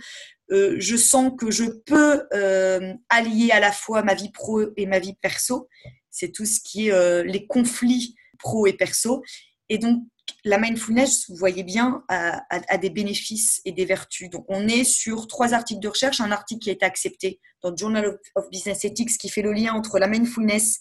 Euh, 0.51 0.75
je 0.79 0.97
sens 0.97 1.31
que 1.37 1.51
je 1.51 1.63
peux 1.85 2.23
euh, 2.33 2.93
allier 3.09 3.51
à 3.51 3.59
la 3.59 3.71
fois 3.71 4.01
ma 4.03 4.15
vie 4.15 4.31
pro 4.31 4.61
et 4.75 4.85
ma 4.85 4.99
vie 4.99 5.15
perso. 5.21 5.69
C'est 6.09 6.31
tout 6.31 6.45
ce 6.45 6.59
qui 6.59 6.87
est 6.87 6.91
euh, 6.91 7.23
les 7.23 7.45
conflits 7.45 8.15
pro 8.39 8.67
et 8.67 8.73
perso. 8.73 9.23
Et 9.69 9.77
donc, 9.77 10.03
la 10.45 10.57
mindfulness, 10.57 11.29
vous 11.29 11.35
voyez 11.35 11.63
bien, 11.63 12.03
a, 12.07 12.77
des 12.77 12.89
bénéfices 12.89 13.61
et 13.65 13.71
des 13.71 13.85
vertus. 13.85 14.29
On 14.47 14.67
est 14.67 14.83
sur 14.83 15.27
trois 15.27 15.53
articles 15.53 15.81
de 15.81 15.87
recherche. 15.87 16.21
Un 16.21 16.31
article 16.31 16.61
qui 16.61 16.69
a 16.69 16.73
été 16.73 16.85
accepté 16.85 17.39
dans 17.61 17.75
Journal 17.75 18.17
of 18.35 18.49
Business 18.49 18.85
Ethics 18.85 19.17
qui 19.17 19.29
fait 19.29 19.41
le 19.41 19.51
lien 19.51 19.73
entre 19.73 19.99
la 19.99 20.07
mindfulness, 20.07 20.79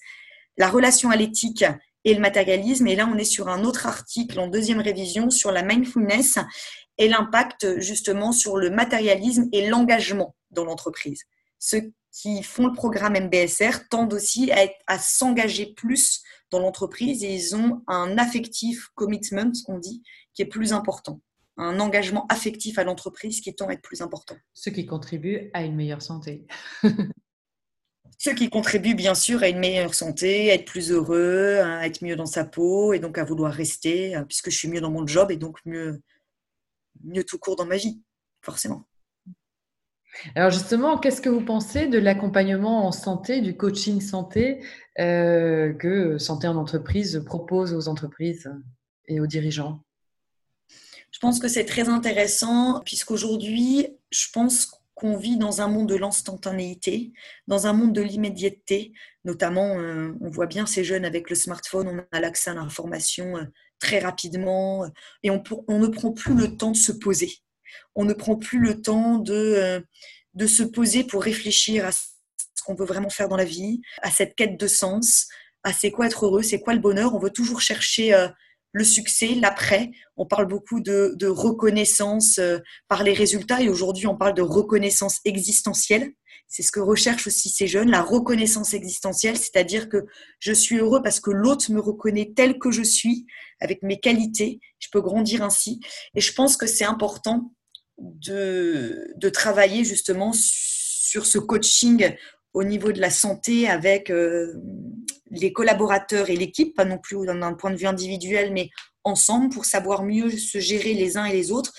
la 0.57 0.69
relation 0.69 1.11
à 1.11 1.17
l'éthique 1.17 1.65
et 2.05 2.15
le 2.15 2.21
matérialisme. 2.21 2.87
Et 2.87 2.95
là, 2.95 3.09
on 3.13 3.19
est 3.19 3.25
sur 3.25 3.49
un 3.49 3.65
autre 3.65 3.87
article 3.87 4.39
en 4.39 4.47
deuxième 4.47 4.81
révision 4.81 5.31
sur 5.31 5.51
la 5.51 5.63
mindfulness 5.63 6.39
et 6.97 7.09
l'impact 7.09 7.81
justement 7.81 8.33
sur 8.33 8.57
le 8.57 8.71
matérialisme 8.71 9.49
et 9.53 9.69
l'engagement 9.69 10.37
dans 10.51 10.65
l'entreprise. 10.65 11.23
Ceux 11.59 11.93
qui 12.13 12.43
font 12.43 12.67
le 12.67 12.73
programme 12.73 13.19
MBSR 13.19 13.89
tendent 13.91 14.15
aussi 14.15 14.51
à 14.87 14.99
s'engager 14.99 15.67
plus 15.75 16.23
dans 16.51 16.61
l'entreprise 16.61 17.25
et 17.25 17.35
ils 17.35 17.57
ont 17.57 17.83
un 17.87 18.19
affectif 18.19 18.89
commitment, 18.95 19.53
on 19.69 19.79
dit, 19.79 20.03
qui 20.35 20.43
est 20.43 20.47
plus 20.47 20.73
important. 20.73 21.21
Un 21.57 21.81
engagement 21.81 22.27
affectif 22.29 22.79
à 22.79 22.85
l'entreprise 22.85 23.41
qui 23.41 23.55
tend 23.55 23.69
à 23.69 23.73
être 23.73 23.83
plus 23.83 24.01
important. 24.01 24.37
Ce 24.55 24.71
qui 24.71 24.87
contribue 24.87 25.51
à 25.55 25.65
une 25.65 25.75
meilleure 25.75 26.03
santé. 26.03 26.47
Ce 28.21 28.31
qui 28.31 28.51
contribue 28.51 28.97
bien 28.97 29.15
sûr 29.15 29.45
à 29.45 29.49
une 29.49 29.61
meilleure 29.61 29.95
santé, 29.95 30.51
à 30.51 30.55
être 30.55 30.65
plus 30.65 30.91
heureux, 30.91 31.61
à 31.63 31.87
être 31.87 32.03
mieux 32.03 32.17
dans 32.17 32.27
sa 32.27 32.45
peau 32.45 32.93
et 32.93 32.99
donc 32.99 33.17
à 33.17 33.25
vouloir 33.25 33.53
rester, 33.53 34.17
euh, 34.17 34.25
puisque 34.25 34.51
je 34.51 34.57
suis 34.57 34.67
mieux 34.67 34.81
dans 34.81 34.91
mon 34.91 35.07
job 35.07 35.31
et 35.31 35.37
donc 35.37 35.59
mieux, 35.65 36.03
mieux 37.05 37.23
tout 37.23 37.39
court 37.39 37.55
dans 37.55 37.65
ma 37.65 37.77
vie, 37.77 38.03
forcément. 38.43 38.89
Alors 40.35 40.51
justement, 40.51 40.99
qu'est-ce 40.99 41.21
que 41.21 41.29
vous 41.29 41.45
pensez 41.45 41.87
de 41.87 41.99
l'accompagnement 41.99 42.87
en 42.87 42.93
santé, 42.93 43.41
du 43.41 43.57
coaching 43.57 44.01
santé 44.01 44.65
euh, 44.99 45.73
que 45.73 46.19
Santé 46.19 46.49
en 46.49 46.57
entreprise 46.57 47.23
propose 47.25 47.75
aux 47.75 47.89
entreprises 47.89 48.51
et 49.07 49.21
aux 49.21 49.27
dirigeants? 49.27 49.83
Je 51.11 51.19
pense 51.21 51.39
que 51.39 51.49
c'est 51.49 51.65
très 51.65 51.89
intéressant 51.89 52.81
puisqu'aujourd'hui, 52.85 53.89
je 54.11 54.27
pense 54.33 54.73
qu'on 54.95 55.17
vit 55.17 55.37
dans 55.37 55.61
un 55.61 55.69
monde 55.69 55.89
de 55.89 55.95
l'instantanéité, 55.95 57.13
dans 57.47 57.67
un 57.67 57.73
monde 57.73 57.93
de 57.93 58.03
l'immédiateté. 58.03 58.93
Notamment, 59.25 59.79
euh, 59.79 60.13
on 60.21 60.29
voit 60.29 60.47
bien 60.47 60.67
ces 60.67 60.83
jeunes 60.83 61.05
avec 61.05 61.31
le 61.31 61.37
smartphone, 61.37 61.89
on 61.89 62.17
a 62.17 62.21
l'accès 62.21 62.51
à 62.51 62.55
l'information 62.55 63.37
euh, 63.37 63.45
très 63.79 64.01
rapidement 64.01 64.85
et 65.23 65.31
on, 65.31 65.43
on 65.69 65.79
ne 65.79 65.87
prend 65.87 66.11
plus 66.11 66.35
le 66.35 66.57
temps 66.57 66.73
de 66.73 66.77
se 66.77 66.91
poser 66.91 67.31
on 67.95 68.05
ne 68.05 68.13
prend 68.13 68.37
plus 68.37 68.61
le 68.61 68.81
temps 68.81 69.19
de, 69.19 69.35
euh, 69.35 69.81
de 70.35 70.47
se 70.47 70.63
poser 70.63 71.05
pour 71.05 71.23
réfléchir 71.23 71.85
à 71.85 71.93
ce 71.93 72.63
qu'on 72.65 72.75
veut 72.75 72.87
vraiment 72.87 73.11
faire 73.11 73.29
dans 73.29 73.37
la 73.37 73.45
vie, 73.45 73.81
à 74.03 74.11
cette 74.11 74.35
quête 74.35 74.59
de 74.59 74.67
sens, 74.67 75.27
à 75.65 75.73
c'est 75.73 75.91
quoi 75.91 76.07
être 76.07 76.27
heureux, 76.27 76.43
c'est 76.43 76.61
quoi 76.61 76.75
le 76.75 76.81
bonheur. 76.81 77.15
On 77.15 77.19
veut 77.19 77.31
toujours 77.31 77.61
chercher 77.61 78.15
euh, 78.15 78.29
le 78.73 78.85
succès, 78.85 79.35
l'après. 79.35 79.91
On 80.17 80.27
parle 80.27 80.47
beaucoup 80.47 80.81
de, 80.81 81.27
reconnaissance 81.27 82.39
euh, 82.39 82.59
par 82.89 83.03
les 83.03 83.13
résultats 83.13 83.61
et 83.61 83.69
aujourd'hui 83.69 84.07
on 84.07 84.17
parle 84.17 84.35
de 84.35 84.43
reconnaissance 84.43 85.19
existentielle. 85.25 86.13
C'est 86.47 86.63
ce 86.63 86.73
que 86.73 86.81
recherchent 86.81 87.27
aussi 87.27 87.51
ces 87.51 87.67
jeunes, 87.67 87.91
la 87.91 88.01
reconnaissance 88.01 88.73
existentielle, 88.73 89.37
c'est-à-dire 89.37 89.91
que 89.91 90.07
je 90.39 90.53
suis 90.53 90.77
heureux 90.77 91.03
parce 91.03 91.21
que 91.21 91.31
l'autre 91.31 91.71
me 91.71 91.81
reconnaît 91.81 92.33
tel 92.35 92.59
que 92.59 92.71
je 92.71 92.83
suis, 92.83 93.27
avec 93.61 93.83
mes 93.83 94.01
qualités, 94.01 94.61
je 94.79 94.89
peux 94.91 95.03
grandir 95.03 95.43
ainsi. 95.43 95.81
Et 96.15 96.23
je 96.23 96.33
pense 96.33 96.57
que 96.57 96.67
c'est 96.67 96.87
important 96.87 97.53
de, 97.99 99.29
travailler 99.33 99.85
justement 99.85 100.33
sur 100.35 101.27
ce 101.27 101.39
coaching 101.39 102.15
au 102.55 102.65
niveau 102.65 102.93
de 102.93 103.01
la 103.01 103.11
santé 103.11 103.69
avec 103.69 104.11
euh, 104.11 104.55
les 105.31 105.53
collaborateurs 105.53 106.31
et 106.31 106.37
l'équipe, 106.37 106.75
pas 106.75 106.85
non 106.85 106.99
plus 106.99 107.27
d'un 107.27 107.53
point 107.55 107.71
de 107.71 107.77
vue 107.77 107.87
individuel, 107.87 108.53
mais 108.53 108.71
ensemble 109.05 109.51
pour 109.51 109.65
savoir 109.65 110.03
mieux 110.03 110.31
se 110.31 110.59
gérer 110.59 110.95
les 110.95 111.17
uns 111.17 111.27
et 111.27 111.33
les 111.33 111.53
autres 111.53 111.73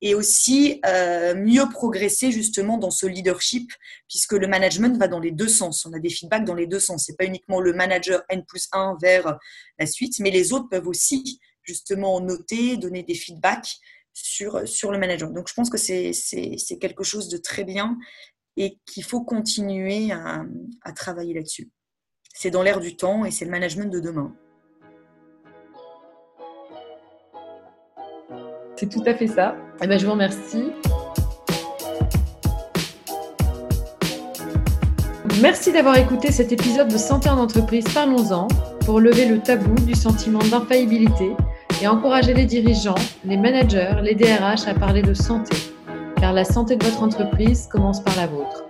et 0.00 0.14
aussi 0.14 0.80
euh, 0.86 1.34
mieux 1.34 1.66
progresser 1.70 2.30
justement 2.30 2.76
dans 2.76 2.90
ce 2.90 3.06
leadership, 3.06 3.72
puisque 4.06 4.32
le 4.32 4.46
management 4.46 4.98
va 4.98 5.08
dans 5.08 5.20
les 5.20 5.30
deux 5.30 5.48
sens. 5.48 5.86
On 5.86 5.92
a 5.94 5.98
des 5.98 6.10
feedbacks 6.10 6.44
dans 6.44 6.54
les 6.54 6.66
deux 6.66 6.80
sens. 6.80 7.04
C'est 7.06 7.16
pas 7.16 7.24
uniquement 7.24 7.58
le 7.58 7.72
manager 7.72 8.22
N 8.28 8.44
plus 8.44 8.68
1 8.72 8.98
vers 9.00 9.38
la 9.78 9.86
suite, 9.86 10.18
mais 10.20 10.30
les 10.30 10.52
autres 10.52 10.68
peuvent 10.68 10.88
aussi 10.88 11.40
justement 11.62 12.20
noter, 12.20 12.76
donner 12.76 13.02
des 13.02 13.14
feedbacks 13.14 13.78
sur, 14.14 14.66
sur 14.66 14.90
le 14.90 14.98
management. 14.98 15.32
Donc 15.32 15.48
je 15.48 15.54
pense 15.54 15.68
que 15.68 15.76
c'est 15.76 16.78
quelque 16.80 17.04
chose 17.04 17.28
de 17.28 17.36
très 17.36 17.64
bien 17.64 17.98
et 18.56 18.78
qu'il 18.86 19.04
faut 19.04 19.22
continuer 19.22 20.12
à, 20.12 20.44
à 20.82 20.92
travailler 20.92 21.34
là-dessus. 21.34 21.70
C'est 22.32 22.50
dans 22.50 22.62
l'air 22.62 22.80
du 22.80 22.96
temps 22.96 23.24
et 23.24 23.30
c'est 23.30 23.44
le 23.44 23.50
management 23.50 23.92
de 23.92 24.00
demain. 24.00 24.34
C'est 28.76 28.88
tout 28.88 29.02
à 29.06 29.14
fait 29.14 29.28
ça. 29.28 29.56
Eh 29.82 29.86
ben, 29.86 29.98
je 29.98 30.06
vous 30.06 30.12
remercie. 30.12 30.70
Merci 35.40 35.72
d'avoir 35.72 35.96
écouté 35.96 36.30
cet 36.32 36.52
épisode 36.52 36.88
de 36.88 36.96
Santé 36.96 37.28
en 37.28 37.38
entreprise 37.38 37.84
Parlons-en 37.92 38.48
pour 38.84 39.00
lever 39.00 39.26
le 39.26 39.40
tabou 39.40 39.74
du 39.84 39.94
sentiment 39.94 40.38
d'infaillibilité 40.38 41.30
et 41.84 41.86
encourager 41.86 42.32
les 42.32 42.46
dirigeants, 42.46 42.94
les 43.26 43.36
managers, 43.36 43.96
les 44.02 44.14
DRH 44.14 44.66
à 44.66 44.72
parler 44.72 45.02
de 45.02 45.12
santé. 45.12 45.54
Car 46.16 46.32
la 46.32 46.44
santé 46.44 46.76
de 46.76 46.84
votre 46.84 47.02
entreprise 47.02 47.68
commence 47.70 48.02
par 48.02 48.16
la 48.16 48.26
vôtre. 48.26 48.64